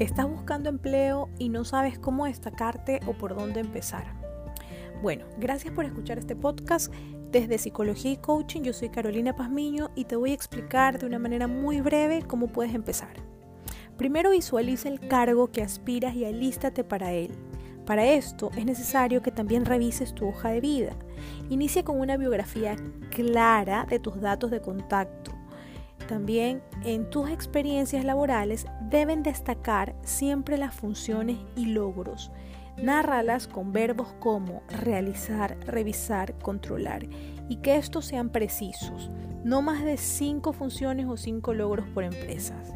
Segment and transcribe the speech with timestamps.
[0.00, 4.04] ¿Estás buscando empleo y no sabes cómo destacarte o por dónde empezar?
[5.02, 6.92] Bueno, gracias por escuchar este podcast.
[7.30, 11.20] Desde Psicología y Coaching, yo soy Carolina Pazmiño y te voy a explicar de una
[11.20, 13.14] manera muy breve cómo puedes empezar.
[13.96, 17.30] Primero visualiza el cargo que aspiras y alístate para él.
[17.86, 20.96] Para esto es necesario que también revises tu hoja de vida.
[21.50, 22.74] Inicia con una biografía
[23.10, 25.33] clara de tus datos de contacto
[26.04, 32.30] también en tus experiencias laborales deben destacar siempre las funciones y logros.
[32.82, 37.06] Nárralas con verbos como realizar, revisar, controlar
[37.48, 39.10] y que estos sean precisos,
[39.44, 42.74] no más de cinco funciones o cinco logros por empresas.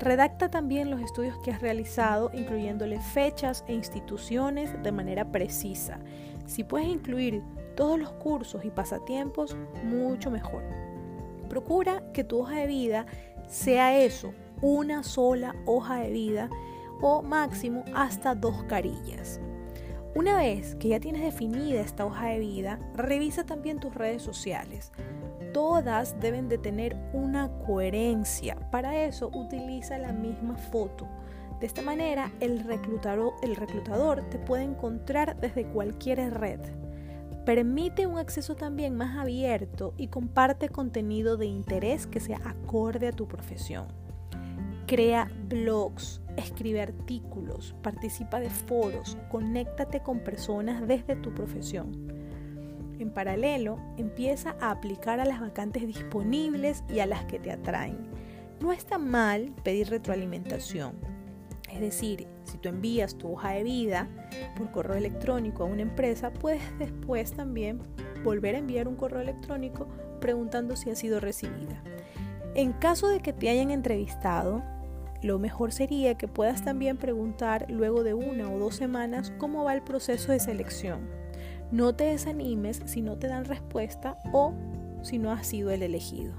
[0.00, 6.00] Redacta también los estudios que has realizado, incluyéndole fechas e instituciones de manera precisa.
[6.46, 7.42] Si puedes incluir
[7.76, 10.62] todos los cursos y pasatiempos, mucho mejor.
[11.54, 13.06] Procura que tu hoja de vida
[13.46, 16.50] sea eso, una sola hoja de vida
[17.00, 19.40] o máximo hasta dos carillas.
[20.16, 24.90] Una vez que ya tienes definida esta hoja de vida, revisa también tus redes sociales.
[25.52, 28.56] Todas deben de tener una coherencia.
[28.72, 31.06] Para eso utiliza la misma foto.
[31.60, 36.58] De esta manera el reclutador, el reclutador te puede encontrar desde cualquier red.
[37.44, 43.12] Permite un acceso también más abierto y comparte contenido de interés que sea acorde a
[43.12, 43.86] tu profesión.
[44.86, 52.12] Crea blogs, escribe artículos, participa de foros, conéctate con personas desde tu profesión.
[52.98, 58.08] En paralelo, empieza a aplicar a las vacantes disponibles y a las que te atraen.
[58.60, 60.94] No está mal pedir retroalimentación,
[61.74, 64.08] es decir, si tú envías tu hoja de vida
[64.56, 67.80] por correo electrónico a una empresa, puedes después también
[68.22, 69.88] volver a enviar un correo electrónico
[70.20, 71.82] preguntando si ha sido recibida.
[72.54, 74.62] En caso de que te hayan entrevistado,
[75.20, 79.74] lo mejor sería que puedas también preguntar luego de una o dos semanas cómo va
[79.74, 81.08] el proceso de selección.
[81.72, 84.54] No te desanimes si no te dan respuesta o
[85.02, 86.34] si no has sido el elegido.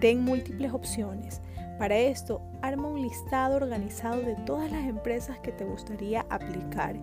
[0.00, 1.42] Ten múltiples opciones.
[1.78, 6.96] Para esto, arma un listado organizado de todas las empresas que te gustaría aplicar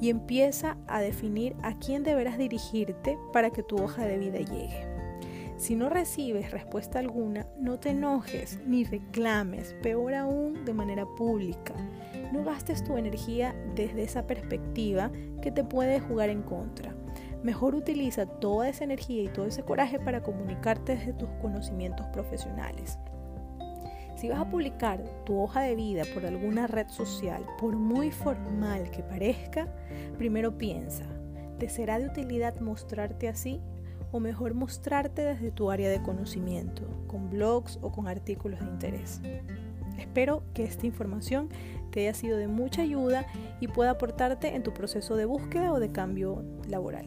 [0.00, 4.86] y empieza a definir a quién deberás dirigirte para que tu hoja de vida llegue.
[5.56, 11.74] Si no recibes respuesta alguna, no te enojes ni reclames, peor aún de manera pública.
[12.32, 15.10] No gastes tu energía desde esa perspectiva
[15.42, 16.94] que te puede jugar en contra.
[17.42, 22.98] Mejor utiliza toda esa energía y todo ese coraje para comunicarte desde tus conocimientos profesionales.
[24.18, 28.90] Si vas a publicar tu hoja de vida por alguna red social, por muy formal
[28.90, 29.72] que parezca,
[30.16, 31.04] primero piensa,
[31.60, 33.60] ¿te será de utilidad mostrarte así?
[34.10, 39.20] O mejor mostrarte desde tu área de conocimiento, con blogs o con artículos de interés.
[40.00, 41.48] Espero que esta información
[41.92, 43.24] te haya sido de mucha ayuda
[43.60, 47.06] y pueda aportarte en tu proceso de búsqueda o de cambio laboral.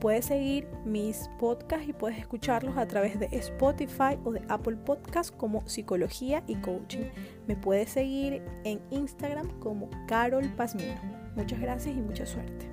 [0.00, 5.32] Puedes seguir mis podcasts y puedes escucharlos a través de Spotify o de Apple Podcasts
[5.32, 7.06] como Psicología y Coaching.
[7.48, 10.94] Me puedes seguir en Instagram como Carol Pazmino.
[11.34, 12.68] Muchas gracias y mucha suerte.